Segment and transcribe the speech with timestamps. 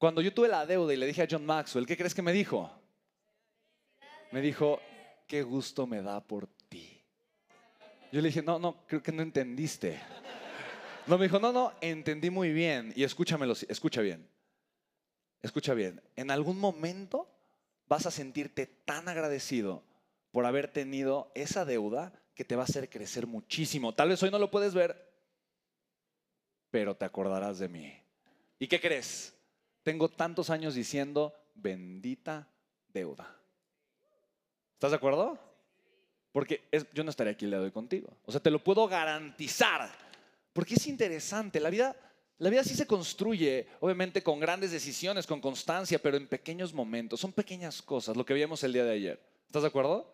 [0.00, 2.32] Cuando yo tuve la deuda y le dije a John Maxwell, ¿qué crees que me
[2.32, 2.70] dijo?
[4.30, 4.80] Me dijo,
[5.26, 7.02] qué gusto me da por ti.
[8.10, 10.00] Yo le dije, no, no, creo que no entendiste.
[11.06, 12.94] No, me dijo, no, no, entendí muy bien.
[12.96, 14.26] Y escúchamelo, escucha bien.
[15.42, 16.00] Escucha bien.
[16.16, 17.28] En algún momento
[17.86, 19.82] vas a sentirte tan agradecido
[20.30, 23.94] por haber tenido esa deuda que te va a hacer crecer muchísimo.
[23.94, 25.12] Tal vez hoy no lo puedes ver,
[26.70, 27.92] pero te acordarás de mí.
[28.58, 29.34] ¿Y qué crees?
[29.82, 32.48] Tengo tantos años diciendo, bendita
[32.88, 33.36] deuda.
[34.74, 35.38] ¿Estás de acuerdo?
[36.32, 38.08] Porque yo no estaría aquí el día contigo.
[38.24, 39.90] O sea, te lo puedo garantizar.
[40.52, 41.60] Porque es interesante.
[41.60, 41.96] La vida,
[42.38, 47.20] la vida sí se construye, obviamente, con grandes decisiones, con constancia, pero en pequeños momentos.
[47.20, 49.20] Son pequeñas cosas, lo que vimos el día de ayer.
[49.46, 50.12] ¿Estás de acuerdo?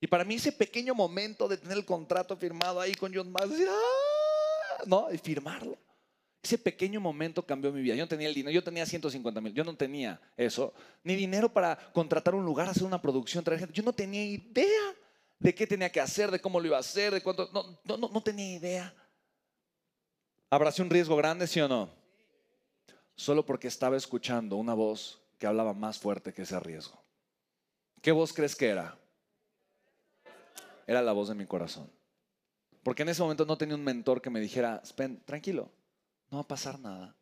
[0.00, 3.48] Y para mí ese pequeño momento de tener el contrato firmado ahí con John Max,
[3.68, 4.82] ¡ah!
[4.86, 5.10] ¿no?
[5.12, 5.78] Y firmarlo.
[6.44, 7.94] Ese pequeño momento cambió mi vida.
[7.94, 11.50] Yo no tenía el dinero, yo tenía 150 mil, yo no tenía eso, ni dinero
[11.50, 13.72] para contratar un lugar, hacer una producción, traer gente.
[13.72, 14.94] Yo no tenía idea
[15.38, 17.48] de qué tenía que hacer, de cómo lo iba a hacer, de cuánto.
[17.50, 18.94] No, no, no, tenía idea.
[20.50, 21.88] ¿Habrá un riesgo grande, sí o no?
[23.16, 27.02] Solo porque estaba escuchando una voz que hablaba más fuerte que ese riesgo.
[28.02, 28.98] ¿Qué voz crees que era?
[30.86, 31.90] Era la voz de mi corazón.
[32.82, 35.70] Porque en ese momento no tenía un mentor que me dijera, Spen, tranquilo,
[36.34, 37.14] no va a pasar nada.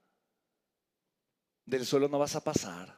[1.67, 2.97] Del suelo no vas a pasar.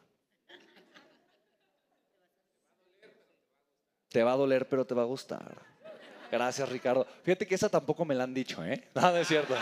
[4.09, 5.61] Te va a doler, pero te va a gustar.
[6.31, 7.05] Gracias, Ricardo.
[7.25, 8.91] Fíjate que esa tampoco me la han dicho, ¿eh?
[8.95, 9.57] No, no es cierto.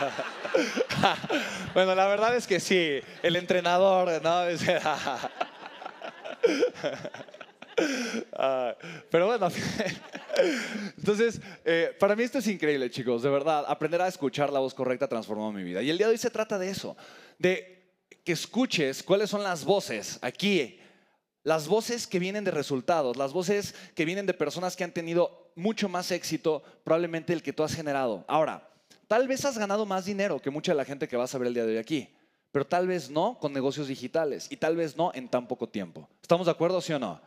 [1.75, 3.01] bueno, la verdad es que sí.
[3.23, 4.43] El entrenador, ¿no?
[9.11, 9.49] pero bueno,
[10.99, 13.65] entonces, eh, para mí esto es increíble, chicos, de verdad.
[13.69, 15.83] Aprender a escuchar la voz correcta transformó mi vida.
[15.83, 16.97] Y el día de hoy se trata de eso,
[17.39, 17.83] de
[18.25, 20.79] que escuches cuáles son las voces aquí,
[21.43, 25.51] las voces que vienen de resultados, las voces que vienen de personas que han tenido
[25.57, 28.25] mucho más éxito probablemente el que tú has generado.
[28.29, 28.69] Ahora,
[29.09, 31.49] tal vez has ganado más dinero que mucha de la gente que vas a ver
[31.49, 32.09] el día de hoy aquí,
[32.53, 36.09] pero tal vez no con negocios digitales y tal vez no en tan poco tiempo.
[36.21, 37.21] ¿Estamos de acuerdo, sí o no?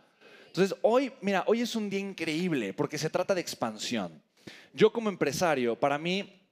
[0.55, 4.23] Entonces, hoy, mira, hoy es un día increíble porque se trata de expansión.
[4.73, 6.47] Yo como empresario, para mí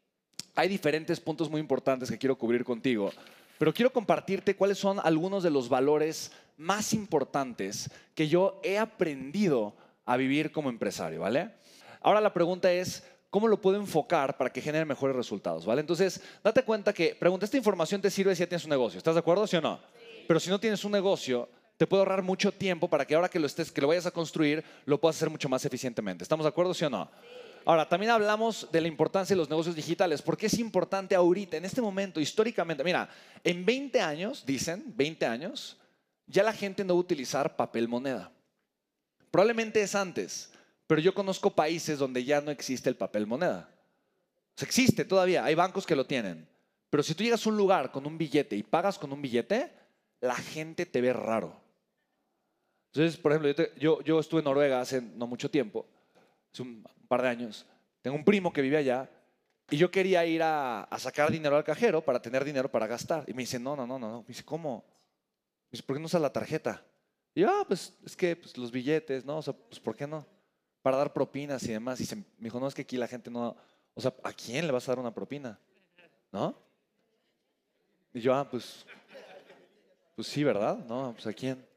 [0.56, 3.14] hay diferentes puntos muy importantes que quiero cubrir contigo,
[3.58, 9.74] pero quiero compartirte cuáles son algunos de los valores más importantes que yo he aprendido
[10.04, 11.52] a vivir como empresario, ¿vale?
[12.02, 15.80] Ahora la pregunta es, ¿cómo lo puedo enfocar para que genere mejores resultados, ¿vale?
[15.80, 19.16] Entonces, date cuenta que, pregunta, esta información te sirve si ya tienes un negocio, ¿estás
[19.16, 19.80] de acuerdo, sí o no?
[20.28, 21.48] Pero si no tienes un negocio,
[21.84, 24.12] te puede ahorrar mucho tiempo para que ahora que lo estés, que lo vayas a
[24.12, 26.24] construir, lo puedas hacer mucho más eficientemente.
[26.24, 27.12] ¿Estamos de acuerdo, sí o no?
[27.66, 30.22] Ahora, también hablamos de la importancia de los negocios digitales.
[30.22, 32.86] ¿Por qué es importante ahorita, en este momento, históricamente?
[32.86, 33.10] Mira,
[33.44, 35.78] en 20 años, dicen, 20 años,
[36.26, 38.32] ya la gente no va a utilizar papel moneda.
[39.30, 40.54] Probablemente es antes,
[40.88, 43.70] pero yo conozco países donde ya no existe el papel moneda.
[44.56, 46.48] O sea, existe todavía, hay bancos que lo tienen.
[46.90, 49.70] Pero si tú llegas a un lugar con un billete y pagas con un billete,
[50.22, 51.62] la gente te ve raro.
[52.94, 55.88] Entonces, por ejemplo, yo, yo, estuve en Noruega hace no mucho tiempo,
[56.52, 57.66] hace un par de años.
[58.04, 59.10] Tengo un primo que vive allá
[59.72, 63.24] y yo quería ir a, sacar dinero al cajero para tener dinero para gastar.
[63.26, 64.22] Y me dice, no, no, no, no.
[64.22, 64.86] Me dice, ¿cómo?
[65.72, 66.86] Me dice, ¿por qué no usas la tarjeta?
[67.34, 69.38] Y yo, ah, pues es que pues, los billetes, ¿no?
[69.38, 70.24] O sea, pues ¿por qué no?
[70.84, 72.00] Para dar propinas y demás.
[72.00, 73.58] Y se, me dijo, no, es que aquí la gente no...
[73.96, 75.60] O sea, ¿a quién le vas a dar una propina?
[76.32, 76.56] ¿No?
[78.14, 78.86] Y yo, ah, pues...
[80.16, 80.78] Pues sí, ¿verdad?
[80.86, 81.73] No, pues ¿a quién?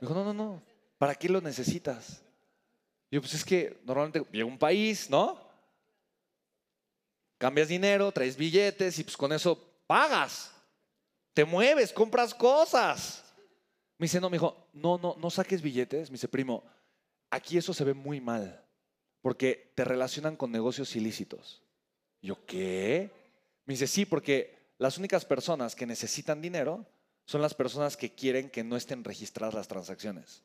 [0.00, 0.62] Me dijo, no, no, no,
[0.98, 2.22] ¿para qué lo necesitas?
[3.10, 5.38] yo, pues es que normalmente llega un país, ¿no?
[7.38, 9.56] Cambias dinero, traes billetes y pues con eso
[9.86, 10.52] pagas.
[11.32, 13.24] Te mueves, compras cosas.
[13.98, 16.10] Me dice, no, me dijo, no, no, no saques billetes.
[16.10, 16.64] Me dice, primo,
[17.30, 18.64] aquí eso se ve muy mal
[19.20, 21.62] porque te relacionan con negocios ilícitos.
[22.20, 23.10] Yo, ¿qué?
[23.64, 26.84] Me dice, sí, porque las únicas personas que necesitan dinero
[27.26, 30.42] son las personas que quieren que no estén registradas las transacciones.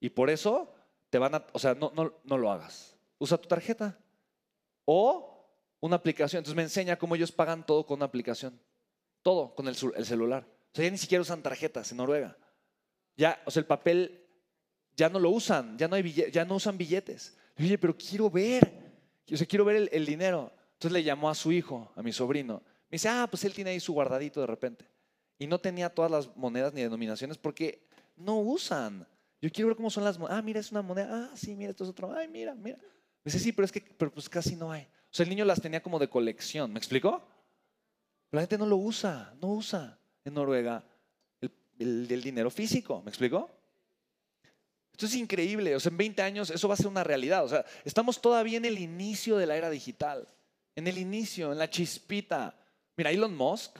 [0.00, 0.72] Y por eso
[1.10, 2.96] te van a, o sea, no, no, no lo hagas.
[3.18, 3.98] Usa tu tarjeta
[4.84, 5.46] o
[5.80, 6.38] una aplicación.
[6.40, 8.58] Entonces me enseña cómo ellos pagan todo con una aplicación.
[9.22, 10.46] Todo con el, el celular.
[10.72, 12.36] O sea, ya ni siquiera usan tarjetas en Noruega.
[13.16, 14.26] Ya, o sea, el papel
[14.96, 17.36] ya no lo usan, ya no, hay ya no usan billetes.
[17.58, 18.72] Oye, pero quiero ver,
[19.30, 20.50] o sea, quiero ver el, el dinero.
[20.72, 22.62] Entonces le llamó a su hijo, a mi sobrino.
[22.88, 24.91] Me dice, ah, pues él tiene ahí su guardadito de repente
[25.42, 27.84] y no tenía todas las monedas ni denominaciones porque
[28.14, 29.04] no usan.
[29.40, 30.38] Yo quiero ver cómo son las monedas.
[30.38, 31.08] Ah, mira, es una moneda.
[31.10, 32.14] Ah, sí, mira, esto es otro.
[32.14, 32.78] Ay, mira, mira.
[32.78, 32.84] Me
[33.24, 34.82] dice, sí, pero es que pero pues casi no hay.
[34.82, 36.72] O sea, el niño las tenía como de colección.
[36.72, 37.26] ¿Me explicó?
[38.30, 40.84] La gente no lo usa, no usa en Noruega
[41.80, 43.02] el del dinero físico.
[43.02, 43.50] ¿Me explico?
[44.92, 45.74] Esto es increíble.
[45.74, 47.44] O sea, en 20 años eso va a ser una realidad.
[47.44, 50.28] O sea, estamos todavía en el inicio de la era digital.
[50.76, 52.56] En el inicio, en la chispita.
[52.96, 53.76] Mira, Elon Musk,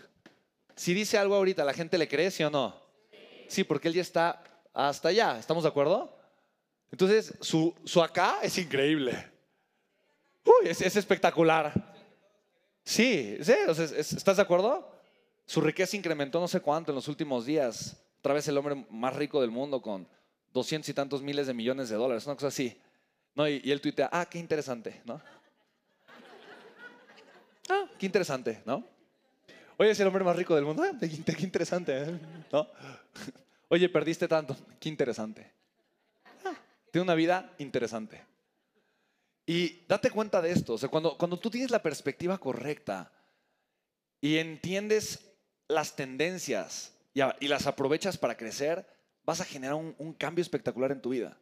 [0.76, 2.80] si dice algo ahorita, ¿la gente le cree, sí o no?
[3.48, 4.42] Sí, porque él ya está
[4.72, 5.38] hasta allá.
[5.38, 6.16] ¿Estamos de acuerdo?
[6.90, 9.30] Entonces, su, su acá es increíble.
[10.44, 11.94] Uy, es, es espectacular.
[12.84, 13.54] Sí, sí,
[13.96, 14.90] ¿estás de acuerdo?
[15.46, 18.02] Su riqueza incrementó no sé cuánto en los últimos días.
[18.18, 20.08] Otra vez el hombre más rico del mundo con
[20.52, 22.80] 200 y tantos miles de millones de dólares, una cosa así.
[23.34, 23.48] ¿No?
[23.48, 25.20] Y, y él tuitea, ah, qué interesante, ¿no?
[27.68, 28.84] Ah, qué interesante, ¿no?
[29.82, 32.20] Oye, es el hombre más rico del mundo, ah, qué, interesante, ¿eh?
[32.52, 32.69] ¿no?
[33.69, 35.50] Oye, perdiste tanto, qué interesante.
[36.44, 36.55] Ah,
[36.93, 38.25] tiene una vida interesante.
[39.44, 43.11] Y date cuenta de esto, o sea, cuando, cuando tú tienes la perspectiva correcta
[44.20, 45.32] y entiendes
[45.67, 46.94] las tendencias
[47.40, 48.87] y las aprovechas para crecer,
[49.25, 51.37] vas a generar un, un cambio espectacular en tu vida.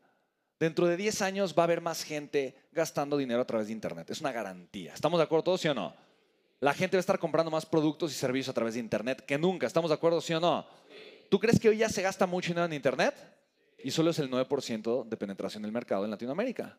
[0.58, 4.08] Dentro de 10 años va a haber más gente gastando dinero a través de Internet.
[4.08, 4.94] Es una garantía.
[4.94, 5.94] ¿Estamos de acuerdo todos, sí o no?
[6.60, 9.38] La gente va a estar comprando más productos y servicios a través de Internet que
[9.38, 9.66] nunca.
[9.66, 10.66] ¿Estamos de acuerdo, sí o no?
[11.30, 13.14] ¿Tú crees que hoy ya se gasta mucho dinero en Internet?
[13.82, 16.76] Y solo es el 9% de penetración del mercado en Latinoamérica.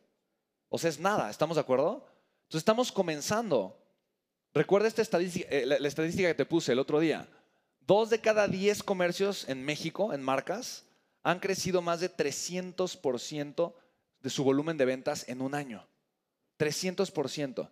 [0.69, 2.05] O sea, es nada, ¿estamos de acuerdo?
[2.43, 3.75] Entonces estamos comenzando.
[4.53, 7.27] Recuerda esta estadística, eh, la, la estadística que te puse el otro día.
[7.79, 10.85] Dos de cada diez comercios en México, en marcas,
[11.23, 13.73] han crecido más de 300%
[14.19, 15.87] de su volumen de ventas en un año.
[16.59, 17.67] 300%.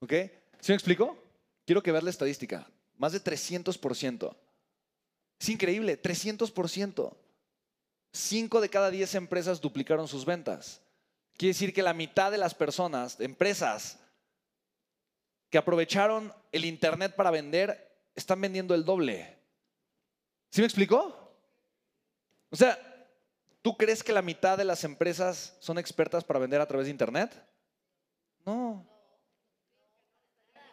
[0.00, 0.12] ¿Ok?
[0.60, 1.23] ¿Sí me explico?
[1.64, 2.66] Quiero que veas la estadística.
[2.96, 4.36] Más de 300%.
[5.40, 7.16] Es increíble, 300%.
[8.12, 10.80] Cinco de cada diez empresas duplicaron sus ventas.
[11.36, 13.98] Quiere decir que la mitad de las personas, de empresas
[15.50, 19.36] que aprovecharon el Internet para vender, están vendiendo el doble.
[20.50, 21.36] ¿Sí me explicó?
[22.50, 22.78] O sea,
[23.62, 26.92] ¿tú crees que la mitad de las empresas son expertas para vender a través de
[26.92, 27.34] Internet?
[28.46, 28.93] No.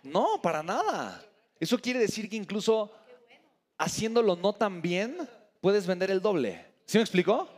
[0.03, 1.25] No, para nada.
[1.59, 2.91] Eso quiere decir que incluso
[3.77, 5.17] haciéndolo no tan bien,
[5.59, 6.65] puedes vender el doble.
[6.85, 7.49] ¿Sí me explicó?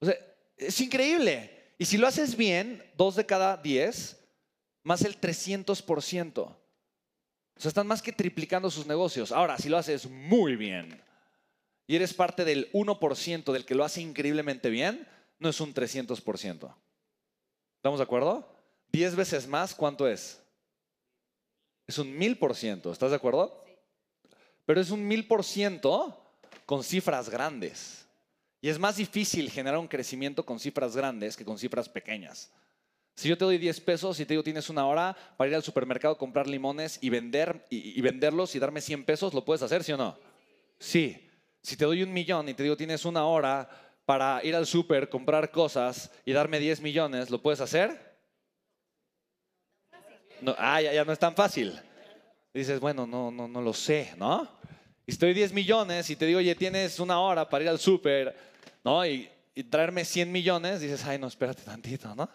[0.00, 0.14] O sea,
[0.56, 1.74] es increíble.
[1.78, 4.18] Y si lo haces bien, dos de cada diez,
[4.82, 6.38] más el 300%.
[6.38, 6.56] O
[7.56, 9.32] sea, están más que triplicando sus negocios.
[9.32, 11.02] Ahora, si lo haces muy bien
[11.86, 15.06] y eres parte del 1% del que lo hace increíblemente bien,
[15.38, 16.74] no es un 300%.
[17.76, 18.48] ¿Estamos de acuerdo?
[18.92, 20.40] 10 veces más, ¿cuánto es?
[21.86, 22.92] Es un 1000%.
[22.92, 23.64] ¿Estás de acuerdo?
[24.64, 26.16] Pero es un 1000%
[26.64, 28.06] con cifras grandes.
[28.60, 32.52] Y es más difícil generar un crecimiento con cifras grandes que con cifras pequeñas.
[33.14, 35.62] Si yo te doy 10 pesos y te digo tienes una hora para ir al
[35.62, 39.84] supermercado, comprar limones y, vender, y, y venderlos y darme 100 pesos, ¿lo puedes hacer,
[39.84, 40.18] sí o no?
[40.78, 41.22] Sí.
[41.62, 43.68] Si te doy un millón y te digo tienes una hora
[44.04, 48.05] para ir al super, comprar cosas y darme 10 millones, ¿lo puedes hacer?
[50.40, 51.78] No, ah, ya, ya no es tan fácil.
[52.52, 54.48] Dices, bueno, no, no, no lo sé, ¿no?
[55.06, 58.34] Y estoy 10 millones y te digo, oye, tienes una hora para ir al súper,
[58.82, 59.06] ¿no?
[59.06, 62.28] Y, y traerme 100 millones, dices, ay, no, espérate tantito, ¿no?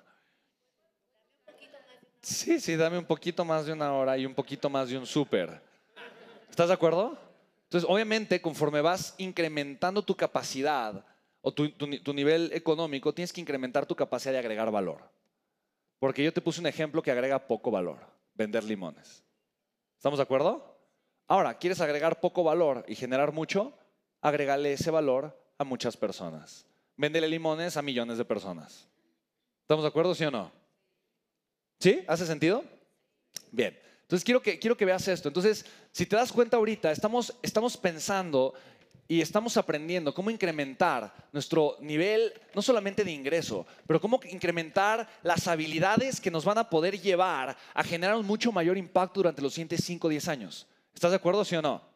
[2.22, 5.08] Sí, sí, dame un poquito más de una hora y un poquito más de un
[5.08, 5.62] súper.
[6.50, 7.18] ¿Estás de acuerdo?
[7.64, 11.04] Entonces, obviamente, conforme vas incrementando tu capacidad
[11.42, 15.10] o tu, tu tu nivel económico, tienes que incrementar tu capacidad de agregar valor.
[16.02, 18.00] Porque yo te puse un ejemplo que agrega poco valor,
[18.34, 19.24] vender limones.
[19.98, 20.76] ¿Estamos de acuerdo?
[21.28, 23.78] Ahora, ¿quieres agregar poco valor y generar mucho?
[24.20, 26.66] Agrégale ese valor a muchas personas.
[26.98, 28.90] Véndele limones a millones de personas.
[29.62, 30.52] ¿Estamos de acuerdo, sí o no?
[31.80, 32.04] ¿Sí?
[32.08, 32.64] ¿Hace sentido?
[33.52, 33.78] Bien.
[34.02, 35.28] Entonces quiero que, quiero que veas esto.
[35.28, 38.56] Entonces, si te das cuenta ahorita, estamos, estamos pensando
[39.12, 45.50] y estamos aprendiendo cómo incrementar nuestro nivel, no solamente de ingreso, pero cómo incrementar las
[45.50, 49.54] habilidades que nos van a poder llevar a generar un mucho mayor impacto durante los
[49.54, 50.66] siguientes 5 o 10 años.
[50.94, 51.91] ¿Estás de acuerdo, sí o no?